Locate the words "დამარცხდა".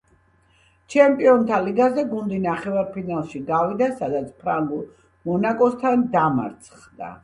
6.21-7.19